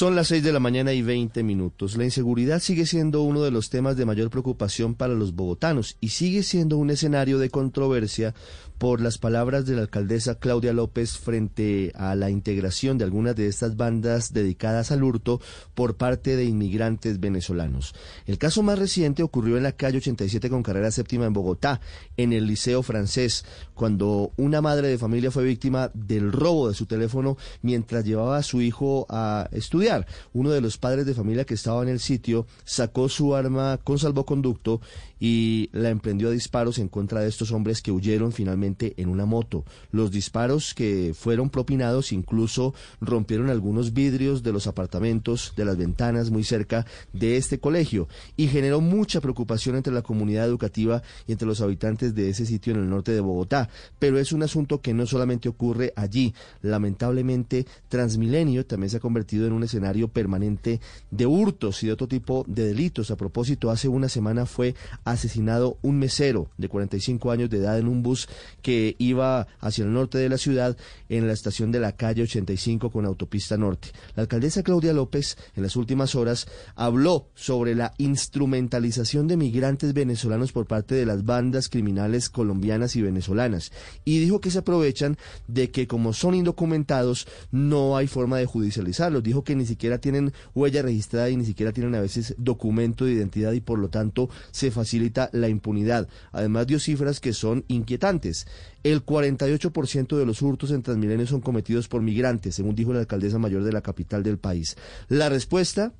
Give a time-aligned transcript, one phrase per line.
[0.00, 1.98] Son las 6 de la mañana y 20 minutos.
[1.98, 6.08] La inseguridad sigue siendo uno de los temas de mayor preocupación para los bogotanos y
[6.08, 8.34] sigue siendo un escenario de controversia
[8.80, 13.46] por las palabras de la alcaldesa Claudia López frente a la integración de algunas de
[13.46, 15.38] estas bandas dedicadas al hurto
[15.74, 17.94] por parte de inmigrantes venezolanos.
[18.24, 21.82] El caso más reciente ocurrió en la calle 87 con carrera séptima en Bogotá,
[22.16, 26.86] en el Liceo Francés, cuando una madre de familia fue víctima del robo de su
[26.86, 30.06] teléfono mientras llevaba a su hijo a estudiar.
[30.32, 33.98] Uno de los padres de familia que estaba en el sitio sacó su arma con
[33.98, 34.80] salvoconducto
[35.18, 39.26] y la emprendió a disparos en contra de estos hombres que huyeron finalmente en una
[39.26, 39.64] moto.
[39.92, 46.30] Los disparos que fueron propinados incluso rompieron algunos vidrios de los apartamentos, de las ventanas
[46.30, 51.46] muy cerca de este colegio y generó mucha preocupación entre la comunidad educativa y entre
[51.46, 53.68] los habitantes de ese sitio en el norte de Bogotá.
[53.98, 56.34] Pero es un asunto que no solamente ocurre allí.
[56.62, 62.08] Lamentablemente, Transmilenio también se ha convertido en un escenario permanente de hurtos y de otro
[62.08, 63.10] tipo de delitos.
[63.10, 64.74] A propósito, hace una semana fue
[65.04, 68.28] asesinado un mesero de 45 años de edad en un bus
[68.62, 70.76] que iba hacia el norte de la ciudad
[71.08, 73.88] en la estación de la calle 85 con autopista norte.
[74.14, 80.52] La alcaldesa Claudia López en las últimas horas habló sobre la instrumentalización de migrantes venezolanos
[80.52, 83.72] por parte de las bandas criminales colombianas y venezolanas
[84.04, 85.16] y dijo que se aprovechan
[85.48, 89.22] de que como son indocumentados no hay forma de judicializarlos.
[89.22, 93.12] Dijo que ni siquiera tienen huella registrada y ni siquiera tienen a veces documento de
[93.12, 96.08] identidad y por lo tanto se facilita la impunidad.
[96.32, 98.46] Además dio cifras que son inquietantes.
[98.82, 103.38] El 48% de los hurtos en Transmilenio son cometidos por migrantes, según dijo la alcaldesa
[103.38, 104.76] mayor de la capital del país.
[105.08, 105.92] La respuesta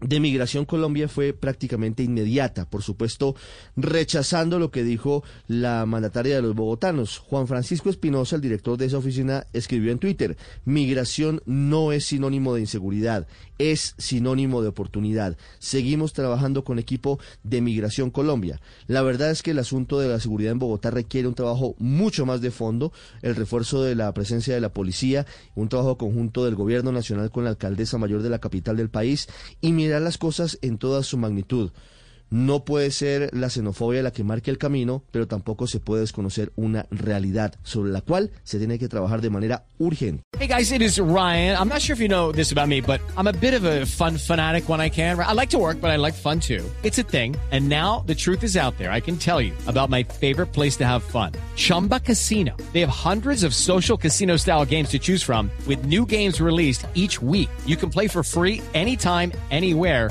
[0.00, 3.34] de Migración Colombia fue prácticamente inmediata, por supuesto,
[3.76, 7.18] rechazando lo que dijo la mandataria de los bogotanos.
[7.18, 12.54] Juan Francisco Espinosa, el director de esa oficina, escribió en Twitter, migración no es sinónimo
[12.54, 13.26] de inseguridad,
[13.58, 15.36] es sinónimo de oportunidad.
[15.58, 18.60] Seguimos trabajando con equipo de Migración Colombia.
[18.86, 22.26] La verdad es que el asunto de la seguridad en Bogotá requiere un trabajo mucho
[22.26, 22.92] más de fondo,
[23.22, 27.44] el refuerzo de la presencia de la policía, un trabajo conjunto del gobierno nacional con
[27.44, 29.28] la alcaldesa mayor de la capital del país
[29.60, 31.70] y mirar las cosas en toda su magnitud.
[32.30, 36.52] No puede ser la xenofobia la que marque el camino, pero tampoco se puede desconocer
[36.56, 40.22] una realidad sobre la cual se tiene que trabajar de manera urgente.
[40.36, 41.56] Hey guys, it is Ryan.
[41.56, 43.86] I'm not sure if you know this about me, but I'm a bit of a
[43.86, 45.18] fun fanatic when I can.
[45.20, 46.64] I like to work, but I like fun too.
[46.82, 47.36] It's a thing.
[47.52, 48.90] And now the truth is out there.
[48.90, 51.32] I can tell you about my favorite place to have fun.
[51.54, 52.56] Chumba Casino.
[52.72, 56.86] They have hundreds of social casino style games to choose from with new games released
[56.94, 57.48] each week.
[57.66, 60.10] You can play for free anytime, anywhere